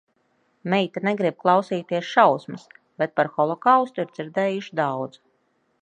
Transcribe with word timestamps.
Meita 0.73 1.01
negrib 1.07 1.37
klausīties 1.43 2.09
šausmas, 2.15 2.65
bet 3.03 3.15
par 3.21 3.31
holokaustu 3.37 4.07
ir 4.07 4.11
dzirdējuši 4.17 4.79
daudz. 4.85 5.23